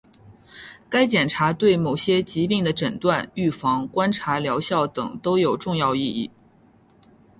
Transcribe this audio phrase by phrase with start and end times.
[0.89, 6.31] 该检查对某些疾病的诊断、预防、观察疗效等都有重要意义